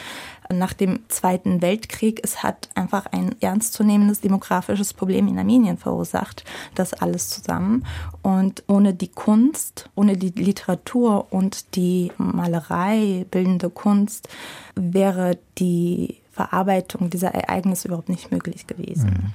nach 0.53 0.73
dem 0.73 1.01
Zweiten 1.09 1.63
Weltkrieg. 1.63 2.21
Es 2.25 2.43
hat 2.43 2.69
einfach 2.75 3.07
ein 3.07 3.37
ernstzunehmendes 3.41 4.21
demografisches 4.21 4.93
Problem 4.93 5.29
in 5.29 5.39
Armenien 5.39 5.79
verursacht, 5.79 6.45
das 6.75 6.93
alles 6.93 7.29
zusammen. 7.29 7.87
Und 8.23 8.65
ohne 8.67 8.93
die 8.93 9.09
Kunst, 9.09 9.89
ohne 9.95 10.17
die 10.17 10.31
Literatur 10.31 11.33
und 11.33 11.77
die 11.77 12.11
Malerei, 12.19 13.25
bildende 13.31 13.71
Kunst, 13.71 14.29
wäre 14.75 15.39
die 15.59 16.22
Verarbeitung 16.33 17.11
dieser 17.11 17.29
Ereignisse 17.29 17.89
überhaupt 17.89 18.09
nicht 18.09 18.33
möglich 18.33 18.67
gewesen. 18.67 19.11
Mhm. 19.11 19.35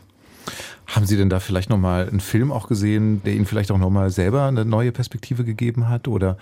Haben 0.87 1.05
Sie 1.05 1.17
denn 1.17 1.29
da 1.29 1.39
vielleicht 1.39 1.69
nochmal 1.69 2.07
einen 2.07 2.21
Film 2.21 2.51
auch 2.51 2.67
gesehen, 2.67 3.21
der 3.23 3.33
Ihnen 3.33 3.45
vielleicht 3.45 3.71
auch 3.71 3.77
nochmal 3.77 4.09
selber 4.09 4.45
eine 4.45 4.65
neue 4.65 4.91
Perspektive 4.91 5.43
gegeben 5.43 5.89
hat? 5.89 6.07
Oder 6.07 6.37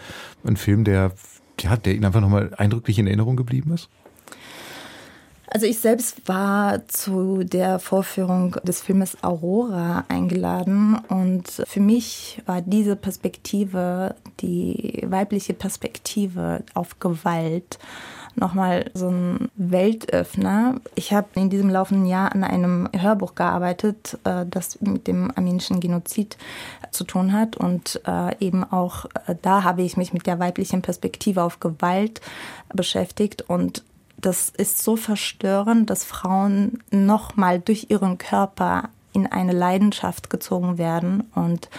einen 0.46 0.58
Film, 0.58 0.84
der, 0.84 1.12
ja, 1.60 1.76
der 1.76 1.96
Ihnen 1.96 2.06
einfach 2.06 2.22
nochmal 2.22 2.54
eindrücklich 2.56 3.00
in 3.00 3.08
Erinnerung 3.08 3.36
geblieben 3.36 3.74
ist? 3.74 3.90
Also 5.48 5.68
ich 5.68 5.80
selbst 5.80 6.28
war 6.28 6.88
zu 6.88 7.44
der 7.44 7.80
Vorführung 7.80 8.58
des 8.64 8.82
Filmes 8.82 9.24
Aurora 9.24 10.04
eingeladen 10.10 11.00
und 11.08 11.64
für 11.66 11.80
mich 11.80 12.42
war 12.46 12.62
diese 12.62 12.96
Perspektive, 12.96 14.16
die 14.42 15.04
weibliche 15.06 15.54
Perspektive 15.54 16.64
auf 16.74 17.00
Gewalt, 17.00 17.80
nochmal 18.36 18.92
so 18.94 19.10
ein 19.10 19.50
Weltöffner. 19.56 20.76
Ich 20.96 21.14
habe 21.14 21.28
in 21.36 21.50
diesem 21.50 21.70
laufenden 21.70 22.06
Jahr 22.06 22.34
an 22.34 22.44
einem 22.44 22.90
Hörbuch 22.96 23.36
gearbeitet, 23.36 24.18
äh, 24.24 24.46
das 24.50 24.82
mit 24.82 25.08
dem 25.08 25.32
armenischen 25.36 25.80
Genozid 25.80 26.38
zu 26.92 27.04
tun 27.04 27.34
hat. 27.34 27.58
Und 27.58 28.02
äh, 28.06 28.36
eben 28.40 28.64
auch 28.64 29.06
äh, 29.28 29.36
da 29.42 29.64
habe 29.64 29.84
ich 29.84 29.98
mich 29.98 30.14
mit 30.14 30.28
der 30.28 30.40
weiblichen 30.40 30.82
Perspektive 30.82 31.44
auf 31.44 31.60
Gewalt 31.60 32.22
beschäftigt. 32.74 33.44
Und 33.44 33.84
das 34.18 34.50
ist 34.50 34.84
so 34.84 34.96
verstörend, 34.96 35.90
dass 35.90 36.04
Frauen 36.04 36.84
nochmal 36.92 37.60
durch 37.60 37.88
ihren 37.90 38.18
Körper 38.18 38.90
in 39.14 39.28
eine 39.28 39.54
Leidenschaft 39.54 40.30
gezogen 40.30 40.78
werden 40.78 41.24
und 41.36 41.70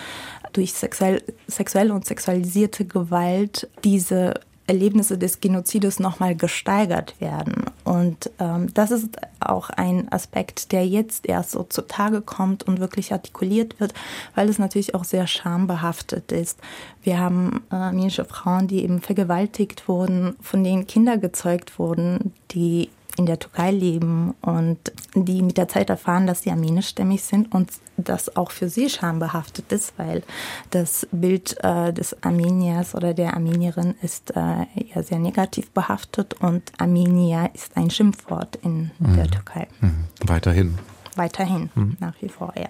durch 0.53 0.73
sexuell, 0.73 1.23
sexuelle 1.47 1.93
und 1.93 2.07
sexualisierte 2.07 2.87
Gewalt 2.87 3.69
diese 3.85 4.35
Erlebnisse 4.67 5.17
des 5.17 5.41
Genozides 5.41 6.01
nochmal 6.01 6.35
gesteigert 6.35 7.15
werden. 7.21 7.67
Und 7.85 8.31
ähm, 8.41 8.73
das 8.75 8.91
ist 8.91 9.17
auch 9.39 9.71
ein 9.71 10.11
Aspekt, 10.11 10.73
der 10.73 10.87
jetzt 10.87 11.29
erst 11.29 11.53
so 11.53 11.63
zutage 11.63 12.21
kommt 12.21 12.65
und 12.65 12.81
wirklich 12.81 13.13
artikuliert 13.13 13.79
wird, 13.79 13.95
weil 14.35 14.49
es 14.49 14.59
natürlich 14.59 14.95
auch 14.95 15.05
sehr 15.05 15.27
schambehaftet 15.27 16.33
ist. 16.33 16.59
Wir 17.03 17.19
haben 17.19 17.63
äh, 17.71 17.77
armenische 17.77 18.25
Frauen, 18.25 18.67
die 18.67 18.83
eben 18.83 19.01
vergewaltigt 19.01 19.89
wurden, 19.89 20.37
von 20.41 20.65
denen 20.65 20.87
Kinder 20.87 21.17
gezeugt 21.19 21.79
wurden, 21.79 22.33
die 22.51 22.91
in 23.17 23.27
der 23.27 23.39
Türkei 23.39 23.71
leben 23.71 24.35
und 24.43 24.79
die 25.15 25.43
mit 25.43 25.57
der 25.57 25.69
Zeit 25.69 25.91
erfahren, 25.91 26.27
dass 26.27 26.43
sie 26.43 26.51
armenischstämmig 26.51 27.23
sind 27.23 27.53
und 27.53 27.71
das 27.97 28.37
auch 28.37 28.51
für 28.51 28.69
sie 28.69 28.91
schambehaftet 28.91 29.73
ist, 29.73 29.95
weil 29.99 30.23
das 30.71 31.07
Bild 31.13 31.57
äh, 31.65 31.93
des 31.93 32.23
Armeniers 32.23 32.95
oder 32.95 33.15
der 33.15 33.35
Armenierin 33.35 33.95
ist 34.03 34.37
äh, 34.37 34.67
ja 34.95 35.03
sehr 35.03 35.19
negativ 35.19 35.71
behaftet 35.71 36.35
und 36.35 36.63
Armenier 36.79 37.51
ist 37.55 37.77
ein 37.77 37.91
Schimpfwort 37.91 38.57
in 38.57 38.91
mhm. 38.99 39.17
der 39.17 39.31
Türkei. 39.31 39.69
Mhm. 39.81 40.05
Weiterhin. 40.25 40.79
Weiterhin, 41.17 41.71
mhm. 41.75 41.97
nach 42.01 42.15
wie 42.21 42.29
vor, 42.29 42.53
ja. 42.57 42.69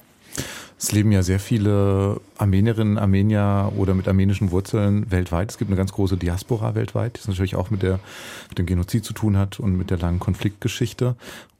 Es 0.79 0.93
leben 0.93 1.11
ja 1.11 1.23
sehr 1.23 1.41
viele 1.41 2.21
Armenierinnen, 2.37 2.99
Armenier 2.99 3.73
oder 3.77 3.95
mit 3.95 4.07
armenischen 4.09 4.51
Wurzeln 4.51 5.11
weltweit. 5.11 5.51
Es 5.51 5.59
gibt 5.59 5.71
eine 5.71 5.77
ganz 5.77 5.93
große 5.93 6.19
Diaspora 6.19 6.75
weltweit, 6.75 7.19
die 7.23 7.29
natürlich 7.29 7.57
auch 7.57 7.71
mit, 7.71 7.83
der, 7.83 7.99
mit 8.51 8.59
dem 8.59 8.67
Genozid 8.67 9.05
zu 9.05 9.15
tun 9.15 9.39
hat 9.39 9.59
und 9.59 9.77
mit 9.77 9.91
der 9.91 9.99
langen 9.99 10.21
Konfliktgeschichte. 10.21 11.17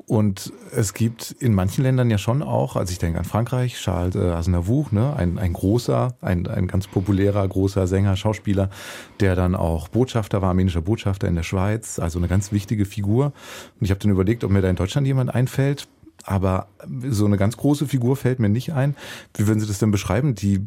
Und 0.07 0.53
es 0.73 0.95
gibt 0.95 1.33
in 1.41 1.53
manchen 1.53 1.83
Ländern 1.83 2.11
ja 2.11 2.19
schon 2.19 2.41
auch, 2.41 2.77
als 2.77 2.93
ich 2.93 2.99
denke 2.99 3.19
an 3.19 3.25
Frankreich, 3.25 3.75
Charles 3.75 4.15
äh, 4.15 4.31
Aznavour, 4.31 4.87
ne, 4.93 5.17
ein, 5.17 5.37
ein 5.37 5.53
großer, 5.53 6.15
ein, 6.21 6.47
ein 6.47 6.69
ganz 6.69 6.87
populärer, 6.87 7.47
großer 7.47 7.89
Sänger, 7.89 8.15
Schauspieler, 8.15 8.71
der 9.19 9.35
dann 9.35 9.57
auch 9.57 9.89
Botschafter 9.89 10.43
war, 10.43 10.51
armenischer 10.51 10.83
Botschafter 10.83 11.27
in 11.27 11.35
der 11.35 11.43
Schweiz, 11.43 11.99
also 11.99 12.21
eine 12.21 12.29
ganz 12.29 12.53
wichtige 12.53 12.85
Figur. 12.85 13.33
Und 13.81 13.85
ich 13.85 13.91
habe 13.91 13.99
dann 13.99 14.13
überlegt, 14.13 14.45
ob 14.45 14.53
mir 14.53 14.63
da 14.63 14.71
in 14.71 14.77
Deutschland 14.77 15.09
jemand 15.09 15.35
einfällt, 15.35 15.89
aber 16.27 16.67
so 17.09 17.25
eine 17.25 17.37
ganz 17.37 17.57
große 17.57 17.87
Figur 17.87 18.17
fällt 18.17 18.41
mir 18.41 18.49
nicht 18.49 18.73
ein. 18.73 18.97
Wie 19.35 19.47
würden 19.47 19.61
Sie 19.61 19.67
das 19.67 19.79
denn 19.79 19.93
beschreiben? 19.93 20.35
Die 20.35 20.67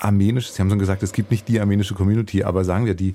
armenische, 0.00 0.52
Sie 0.52 0.60
haben 0.60 0.68
schon 0.68 0.78
gesagt, 0.78 1.02
es 1.02 1.12
gibt 1.12 1.30
nicht 1.30 1.48
die 1.48 1.60
armenische 1.60 1.94
Community, 1.94 2.44
aber 2.44 2.64
sagen 2.64 2.84
wir, 2.84 2.94
die, 2.94 3.14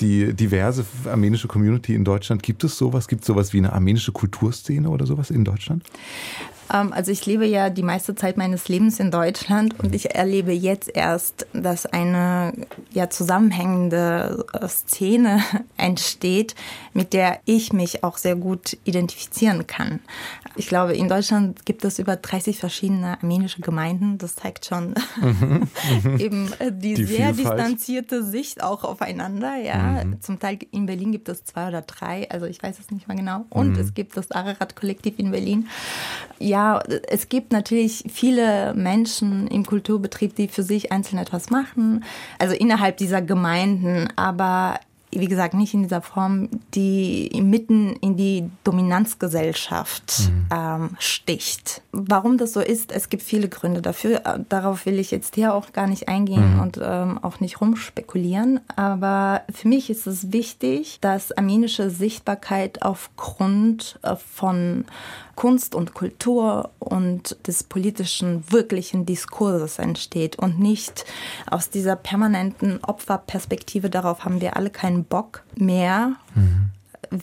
die 0.00 0.32
diverse 0.32 0.86
armenische 1.04 1.46
Community 1.46 1.94
in 1.94 2.04
Deutschland, 2.04 2.42
gibt 2.42 2.64
es 2.64 2.78
sowas? 2.78 3.08
Gibt 3.08 3.22
es 3.22 3.26
sowas 3.26 3.52
wie 3.52 3.58
eine 3.58 3.74
armenische 3.74 4.12
Kulturszene 4.12 4.88
oder 4.88 5.06
sowas 5.06 5.30
in 5.30 5.44
Deutschland? 5.44 5.84
Ähm, 6.72 6.92
also 6.92 7.10
ich 7.10 7.26
lebe 7.26 7.46
ja 7.46 7.70
die 7.70 7.82
meiste 7.82 8.14
Zeit 8.14 8.36
meines 8.36 8.68
Lebens 8.68 9.00
in 9.00 9.10
Deutschland 9.10 9.78
und 9.80 9.94
ich 9.94 10.14
erlebe 10.14 10.52
jetzt 10.52 10.90
erst, 10.94 11.46
dass 11.52 11.86
eine 11.86 12.52
ja 12.90 13.10
zusammenhängende 13.10 14.44
äh, 14.52 14.68
Szene 14.68 15.42
entsteht, 15.76 16.54
mit 16.92 17.12
der 17.12 17.40
ich 17.44 17.72
mich 17.72 18.04
auch 18.04 18.16
sehr 18.16 18.36
gut 18.36 18.76
identifizieren 18.84 19.66
kann. 19.66 20.00
Ich 20.56 20.68
glaube, 20.68 20.94
in 20.94 21.08
Deutschland 21.08 21.66
gibt 21.66 21.84
es 21.84 21.98
über 21.98 22.16
30 22.16 22.58
verschiedene 22.58 23.18
armenische 23.20 23.60
Gemeinden. 23.60 24.18
Das 24.18 24.36
zeigt 24.36 24.66
schon 24.66 24.94
mhm, 25.20 25.68
mhm. 26.04 26.18
eben 26.18 26.52
äh, 26.58 26.70
die, 26.72 26.94
die 26.94 27.04
sehr 27.04 27.34
Vielfalt. 27.34 27.58
distanzierte 27.58 28.24
Sicht 28.24 28.62
auch 28.62 28.84
aufeinander. 28.84 29.56
Ja, 29.56 30.04
mhm. 30.04 30.20
zum 30.20 30.38
Teil 30.38 30.58
in 30.70 30.86
Berlin 30.86 31.12
gibt 31.12 31.28
es 31.28 31.44
zwei 31.44 31.68
oder 31.68 31.82
drei, 31.82 32.30
also 32.30 32.46
ich 32.46 32.62
weiß 32.62 32.78
es 32.78 32.90
nicht 32.90 33.08
mal 33.08 33.16
genau. 33.16 33.44
Und 33.50 33.72
mhm. 33.72 33.80
es 33.80 33.94
gibt 33.94 34.16
das 34.16 34.30
Ararat-Kollektiv 34.30 35.18
in 35.18 35.30
Berlin. 35.30 35.68
Ja, 36.38 36.53
ja, 36.54 36.80
es 37.08 37.28
gibt 37.28 37.50
natürlich 37.50 38.04
viele 38.08 38.74
Menschen 38.74 39.48
im 39.48 39.66
Kulturbetrieb, 39.66 40.36
die 40.36 40.46
für 40.46 40.62
sich 40.62 40.92
einzeln 40.92 41.18
etwas 41.18 41.50
machen, 41.50 42.04
also 42.38 42.54
innerhalb 42.54 42.96
dieser 42.96 43.22
Gemeinden, 43.22 44.08
aber 44.14 44.78
wie 45.10 45.26
gesagt, 45.26 45.54
nicht 45.54 45.74
in 45.74 45.82
dieser 45.82 46.02
Form, 46.02 46.48
die 46.74 47.30
mitten 47.42 47.94
in 48.00 48.16
die 48.16 48.50
Dominanzgesellschaft 48.64 50.28
mhm. 50.28 50.46
ähm, 50.52 50.90
sticht. 50.98 51.82
Warum 51.92 52.38
das 52.38 52.52
so 52.52 52.60
ist, 52.60 52.90
es 52.92 53.08
gibt 53.08 53.22
viele 53.22 53.48
Gründe 53.48 53.80
dafür. 53.80 54.26
Äh, 54.26 54.40
darauf 54.48 54.86
will 54.86 54.98
ich 54.98 55.10
jetzt 55.10 55.36
hier 55.36 55.54
auch 55.54 55.72
gar 55.72 55.86
nicht 55.86 56.08
eingehen 56.08 56.54
mhm. 56.54 56.60
und 56.60 56.80
ähm, 56.82 57.18
auch 57.22 57.40
nicht 57.40 57.60
rumspekulieren. 57.60 58.60
Aber 58.76 59.42
für 59.52 59.68
mich 59.68 59.90
ist 59.90 60.06
es 60.06 60.32
wichtig, 60.32 60.98
dass 61.00 61.30
armenische 61.32 61.90
Sichtbarkeit 61.90 62.82
aufgrund 62.82 63.98
äh, 64.02 64.16
von 64.16 64.84
Kunst 65.36 65.74
und 65.74 65.94
Kultur 65.94 66.70
und 66.78 67.36
des 67.46 67.64
politischen 67.64 68.44
wirklichen 68.50 69.06
Diskurses 69.06 69.78
entsteht 69.78 70.36
und 70.36 70.58
nicht 70.58 71.04
aus 71.50 71.70
dieser 71.70 71.96
permanenten 71.96 72.82
Opferperspektive, 72.82 73.90
darauf 73.90 74.24
haben 74.24 74.40
wir 74.40 74.56
alle 74.56 74.70
keinen 74.70 75.04
Bock 75.04 75.42
mehr. 75.56 76.12
Mhm. 76.34 76.70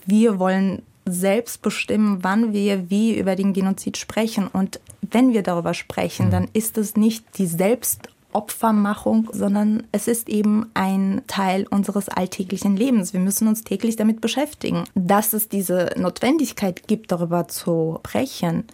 Wir 0.05 0.39
wollen 0.39 0.83
selbst 1.05 1.61
bestimmen, 1.61 2.23
wann 2.23 2.53
wir 2.53 2.89
wie 2.89 3.17
über 3.17 3.35
den 3.35 3.53
Genozid 3.53 3.97
sprechen. 3.97 4.47
Und 4.47 4.79
wenn 5.01 5.33
wir 5.33 5.43
darüber 5.43 5.73
sprechen, 5.73 6.27
mhm. 6.27 6.31
dann 6.31 6.47
ist 6.53 6.77
es 6.77 6.95
nicht 6.95 7.25
die 7.37 7.47
Selbst 7.47 8.09
Opfermachung, 8.33 9.29
sondern 9.31 9.83
es 9.91 10.07
ist 10.07 10.29
eben 10.29 10.67
ein 10.73 11.21
Teil 11.27 11.65
unseres 11.69 12.09
alltäglichen 12.09 12.75
Lebens. 12.77 13.13
Wir 13.13 13.19
müssen 13.19 13.47
uns 13.47 13.63
täglich 13.63 13.95
damit 13.95 14.21
beschäftigen. 14.21 14.83
Dass 14.95 15.33
es 15.33 15.49
diese 15.49 15.91
Notwendigkeit 15.97 16.87
gibt, 16.87 17.11
darüber 17.11 17.47
zu 17.47 17.99
sprechen, 17.99 18.65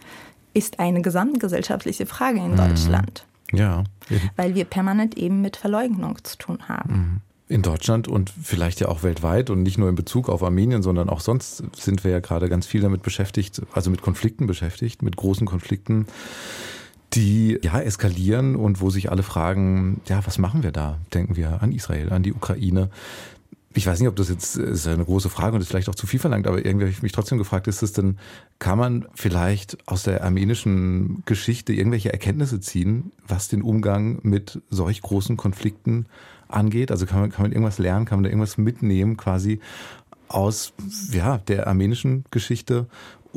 ist 0.54 0.80
eine 0.80 1.02
gesamtgesellschaftliche 1.02 2.06
Frage 2.06 2.38
in 2.38 2.52
mhm. 2.52 2.56
Deutschland. 2.56 3.26
Ja. 3.52 3.84
Eben. 4.10 4.30
Weil 4.36 4.54
wir 4.54 4.64
permanent 4.64 5.16
eben 5.16 5.40
mit 5.40 5.56
Verleugnung 5.56 6.18
zu 6.22 6.36
tun 6.36 6.58
haben. 6.68 6.92
Mhm. 6.92 7.20
In 7.50 7.62
Deutschland 7.62 8.08
und 8.08 8.30
vielleicht 8.42 8.80
ja 8.80 8.88
auch 8.88 9.02
weltweit 9.02 9.48
und 9.48 9.62
nicht 9.62 9.78
nur 9.78 9.88
in 9.88 9.94
Bezug 9.94 10.28
auf 10.28 10.42
Armenien, 10.42 10.82
sondern 10.82 11.08
auch 11.08 11.20
sonst 11.20 11.62
sind 11.74 12.04
wir 12.04 12.10
ja 12.10 12.20
gerade 12.20 12.50
ganz 12.50 12.66
viel 12.66 12.82
damit 12.82 13.02
beschäftigt, 13.02 13.62
also 13.72 13.90
mit 13.90 14.02
Konflikten 14.02 14.46
beschäftigt, 14.46 15.00
mit 15.00 15.16
großen 15.16 15.46
Konflikten 15.46 16.06
die 17.14 17.58
ja 17.62 17.80
eskalieren 17.80 18.56
und 18.56 18.80
wo 18.80 18.90
sich 18.90 19.10
alle 19.10 19.22
fragen, 19.22 20.00
ja, 20.06 20.24
was 20.26 20.38
machen 20.38 20.62
wir 20.62 20.72
da? 20.72 20.98
Denken 21.14 21.36
wir 21.36 21.62
an 21.62 21.72
Israel, 21.72 22.12
an 22.12 22.22
die 22.22 22.34
Ukraine. 22.34 22.90
Ich 23.74 23.86
weiß 23.86 24.00
nicht, 24.00 24.08
ob 24.08 24.16
das 24.16 24.28
jetzt 24.28 24.56
ist 24.56 24.88
eine 24.88 25.04
große 25.04 25.30
Frage 25.30 25.54
und 25.54 25.62
ist 25.62 25.68
vielleicht 25.68 25.88
auch 25.88 25.94
zu 25.94 26.06
viel 26.06 26.20
verlangt, 26.20 26.46
aber 26.46 26.64
irgendwie 26.64 26.84
habe 26.84 26.90
ich 26.90 27.02
mich 27.02 27.12
trotzdem 27.12 27.38
gefragt, 27.38 27.68
ist 27.68 27.82
es 27.82 27.92
denn, 27.92 28.18
kann 28.58 28.78
man 28.78 29.06
vielleicht 29.14 29.78
aus 29.86 30.02
der 30.02 30.24
armenischen 30.24 31.22
Geschichte 31.26 31.72
irgendwelche 31.72 32.12
Erkenntnisse 32.12 32.60
ziehen, 32.60 33.12
was 33.26 33.48
den 33.48 33.62
Umgang 33.62 34.18
mit 34.22 34.60
solch 34.68 35.00
großen 35.00 35.36
Konflikten 35.36 36.06
angeht? 36.48 36.90
Also 36.90 37.06
kann 37.06 37.20
man, 37.20 37.30
kann 37.30 37.42
man 37.42 37.52
irgendwas 37.52 37.78
lernen, 37.78 38.04
kann 38.04 38.18
man 38.18 38.24
da 38.24 38.30
irgendwas 38.30 38.58
mitnehmen 38.58 39.16
quasi 39.16 39.60
aus 40.28 40.72
ja, 41.12 41.38
der 41.38 41.66
armenischen 41.66 42.24
Geschichte 42.30 42.86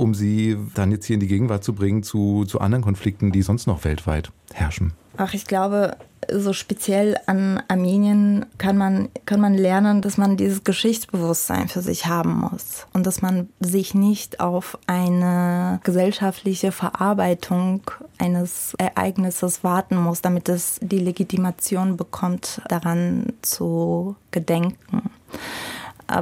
um 0.02 0.16
sie 0.16 0.58
dann 0.74 0.92
jetzt 0.92 1.06
hier 1.06 1.14
in 1.14 1.20
die 1.20 1.28
Gegenwart 1.28 1.64
zu 1.64 1.74
bringen 1.74 2.02
zu, 2.02 2.44
zu 2.46 2.60
anderen 2.60 2.84
Konflikten, 2.84 3.32
die 3.32 3.44
sonst 3.44 3.68
noch 3.68 3.84
weltweit 3.86 4.32
herrschen? 4.52 4.94
Ach, 5.18 5.36
ich 5.36 5.46
glaube, 5.46 5.96
so 6.32 6.54
speziell 6.54 7.18
an 7.28 7.62
Armenien 7.68 8.48
kann 8.58 8.78
man, 8.78 9.10
kann 9.28 9.40
man 9.40 9.54
lernen, 9.54 10.02
dass 10.02 10.18
man 10.18 10.38
dieses 10.38 10.64
Geschichtsbewusstsein 10.64 11.68
für 11.68 11.82
sich 11.82 12.08
haben 12.08 12.34
muss 12.34 12.88
und 12.94 13.06
dass 13.06 13.22
man 13.22 13.50
sich 13.60 13.94
nicht 13.94 14.40
auf 14.40 14.78
eine 14.88 15.80
gesellschaftliche 15.84 16.72
Verarbeitung 16.72 17.82
eines 18.18 18.74
Ereignisses 18.80 19.64
warten 19.64 19.98
muss, 19.98 20.22
damit 20.22 20.50
es 20.50 20.80
die 20.82 21.00
Legitimation 21.00 21.96
bekommt, 21.96 22.62
daran 22.70 23.34
zu 23.44 24.16
gedenken 24.32 25.12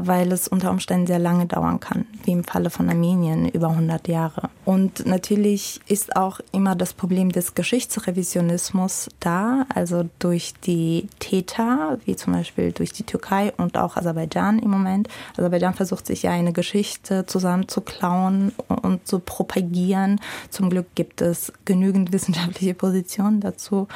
weil 0.02 0.32
es 0.32 0.48
unter 0.48 0.72
Umständen 0.72 1.08
sehr 1.08 1.20
lange 1.20 1.46
dauern 1.46 1.80
kann, 1.80 2.06
wie 2.24 2.32
im 2.32 2.44
Falle 2.44 2.70
von 2.70 2.90
Armenien 2.90 3.48
über 3.50 3.70
100 3.70 4.08
Jahre. 4.08 4.50
Und 4.66 5.06
natürlich 5.06 5.80
ist 5.88 6.16
auch 6.16 6.40
immer 6.52 6.76
das 6.76 6.94
Problem 6.94 7.32
des 7.32 7.56
Geschichtsrevisionismus 7.56 9.10
da, 9.20 9.66
also 9.74 10.08
durch 10.20 10.54
die 10.64 11.08
Täter, 11.20 11.98
wie 12.06 12.16
zum 12.16 12.34
Beispiel 12.34 12.72
durch 12.72 12.94
die 12.94 13.04
Türkei 13.04 13.52
und 13.58 13.78
auch 13.78 13.98
Aserbaidschan 13.98 14.60
im 14.60 14.70
Moment. 14.70 15.08
Aserbaidschan 15.38 15.74
versucht 15.74 16.06
sich 16.06 16.24
ja 16.24 16.32
eine 16.32 16.54
Geschichte 16.54 17.26
zusammenzuklauen 17.26 18.54
und 18.68 19.08
zu 19.08 19.20
propagieren. 19.20 20.20
Zum 20.50 20.70
Glück 20.70 20.94
gibt 20.96 21.22
es 21.22 21.52
genügend 21.66 22.12
wissenschaftliche 22.14 22.76
Positionen 22.76 23.40
dazu. 23.42 23.88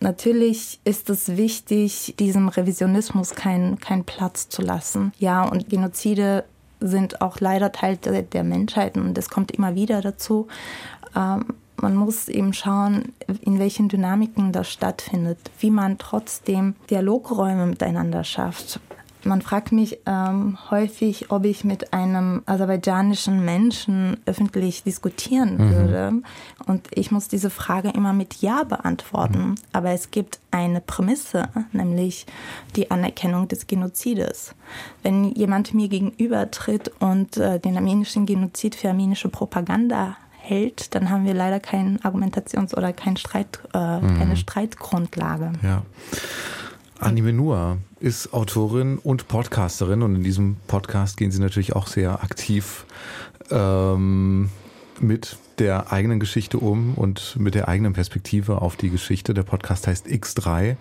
Natürlich 0.00 0.80
ist 0.84 1.08
es 1.10 1.36
wichtig, 1.36 2.14
diesem 2.18 2.48
Revisionismus 2.48 3.34
keinen 3.34 3.78
kein 3.78 4.04
Platz 4.04 4.48
zu 4.48 4.62
lassen. 4.62 5.12
Ja, 5.18 5.37
und 5.42 5.68
Genozide 5.68 6.44
sind 6.80 7.20
auch 7.20 7.40
leider 7.40 7.72
Teil 7.72 7.96
der 7.96 8.44
Menschheit 8.44 8.96
und 8.96 9.18
es 9.18 9.30
kommt 9.30 9.50
immer 9.50 9.74
wieder 9.74 10.00
dazu. 10.00 10.46
Ähm, 11.16 11.46
man 11.80 11.94
muss 11.94 12.28
eben 12.28 12.52
schauen, 12.52 13.12
in 13.40 13.58
welchen 13.58 13.88
Dynamiken 13.88 14.52
das 14.52 14.70
stattfindet, 14.70 15.38
wie 15.60 15.70
man 15.70 15.98
trotzdem 15.98 16.74
Dialogräume 16.90 17.66
miteinander 17.66 18.24
schafft. 18.24 18.80
Man 19.24 19.42
fragt 19.42 19.72
mich 19.72 19.98
ähm, 20.06 20.58
häufig, 20.70 21.30
ob 21.30 21.44
ich 21.44 21.64
mit 21.64 21.92
einem 21.92 22.42
aserbaidschanischen 22.46 23.44
Menschen 23.44 24.16
öffentlich 24.26 24.84
diskutieren 24.84 25.56
mhm. 25.56 25.70
würde. 25.70 26.12
Und 26.66 26.86
ich 26.92 27.10
muss 27.10 27.28
diese 27.28 27.50
Frage 27.50 27.90
immer 27.90 28.12
mit 28.12 28.40
Ja 28.40 28.64
beantworten. 28.64 29.50
Mhm. 29.50 29.54
Aber 29.72 29.90
es 29.90 30.10
gibt 30.10 30.38
eine 30.50 30.80
Prämisse, 30.80 31.48
nämlich 31.72 32.26
die 32.76 32.90
Anerkennung 32.90 33.48
des 33.48 33.66
Genozides. 33.66 34.54
Wenn 35.02 35.24
jemand 35.24 35.74
mir 35.74 35.88
gegenübertritt 35.88 36.92
und 37.00 37.36
äh, 37.36 37.58
den 37.58 37.76
armenischen 37.76 38.26
Genozid 38.26 38.74
für 38.74 38.88
armenische 38.88 39.28
Propaganda 39.28 40.16
hält, 40.48 40.94
dann 40.94 41.10
haben 41.10 41.26
wir 41.26 41.34
leider 41.34 41.60
keinen 41.60 41.98
Argumentations- 41.98 42.74
oder 42.74 42.92
kein 42.92 43.16
Streit, 43.16 43.60
äh, 43.74 44.00
mhm. 44.00 44.18
keine 44.18 44.36
Streitgrundlage. 44.36 45.52
Ja. 45.62 45.82
Anime 47.00 47.32
Nur 47.32 47.78
ist 48.00 48.32
Autorin 48.32 48.98
und 48.98 49.28
Podcasterin 49.28 50.02
und 50.02 50.16
in 50.16 50.22
diesem 50.24 50.56
Podcast 50.66 51.16
gehen 51.16 51.30
sie 51.30 51.40
natürlich 51.40 51.76
auch 51.76 51.86
sehr 51.86 52.22
aktiv 52.22 52.84
ähm, 53.50 54.50
mit 55.00 55.36
der 55.58 55.92
eigenen 55.92 56.20
Geschichte 56.20 56.58
um 56.58 56.94
und 56.94 57.36
mit 57.38 57.54
der 57.54 57.68
eigenen 57.68 57.92
Perspektive 57.92 58.62
auf 58.62 58.76
die 58.76 58.90
Geschichte. 58.90 59.34
Der 59.34 59.42
Podcast 59.42 59.86
heißt 59.86 60.06
X3, 60.06 60.76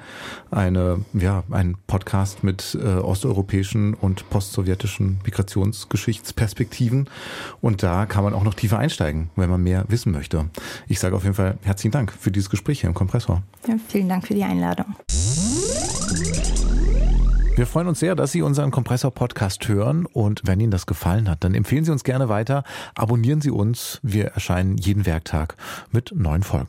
eine, 0.52 1.06
ja, 1.14 1.44
ein 1.52 1.78
Podcast 1.88 2.44
mit 2.44 2.78
äh, 2.80 2.98
osteuropäischen 2.98 3.94
und 3.94 4.30
postsowjetischen 4.30 5.20
Migrationsgeschichtsperspektiven. 5.24 7.10
Und 7.62 7.84
da 7.84 8.06
kann 8.06 8.24
man 8.24 8.34
auch 8.34 8.44
noch 8.44 8.54
tiefer 8.54 8.80
einsteigen, 8.80 9.30
wenn 9.36 9.50
man 9.50 9.64
mehr 9.64 9.86
wissen 9.88 10.12
möchte. 10.12 10.46
Ich 10.88 11.00
sage 11.00 11.16
auf 11.16 11.24
jeden 11.24 11.36
Fall 11.36 11.58
herzlichen 11.64 11.92
Dank 11.92 12.12
für 12.12 12.32
dieses 12.32 12.50
Gespräch 12.50 12.82
hier 12.82 12.90
im 12.90 12.96
Kompressor. 12.96 13.44
Ja, 13.68 13.76
vielen 13.88 14.10
Dank 14.10 14.28
für 14.28 14.34
die 14.34 14.44
Einladung. 14.44 14.96
Wir 17.58 17.66
freuen 17.66 17.88
uns 17.88 18.00
sehr, 18.00 18.14
dass 18.14 18.32
Sie 18.32 18.44
unseren 18.44 18.70
Kompressor-Podcast 18.70 19.68
hören 19.68 20.06
und 20.06 20.42
wenn 20.46 20.60
Ihnen 20.60 20.70
das 20.70 20.86
gefallen 20.86 21.28
hat, 21.28 21.44
dann 21.44 21.56
empfehlen 21.56 21.86
Sie 21.86 21.92
uns 21.92 22.04
gerne 22.04 22.30
weiter, 22.30 22.64
abonnieren 22.94 23.42
Sie 23.42 23.50
uns. 23.50 24.00
Wir 24.04 24.26
erscheinen 24.26 24.78
jeden 24.78 25.08
Werktag 25.08 25.56
mit 25.92 26.14
neuen 26.16 26.44
Folgen. 26.44 26.68